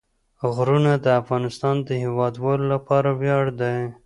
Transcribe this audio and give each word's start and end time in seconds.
غرونه 0.53 0.93
د 1.05 1.07
افغانستان 1.21 1.75
د 1.87 1.89
هیوادوالو 2.03 2.65
لپاره 2.73 3.09
ویاړ 3.19 3.45
دی. 3.61 3.77